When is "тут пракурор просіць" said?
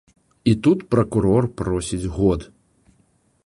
0.67-2.11